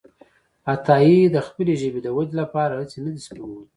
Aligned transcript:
عطاييد 0.73 1.33
خپلې 1.47 1.73
ژبې 1.81 1.99
د 2.03 2.07
ودې 2.15 2.35
لپاره 2.41 2.73
هڅې 2.81 2.97
نه 3.05 3.09
دي 3.13 3.21
سپمولي. 3.25 3.67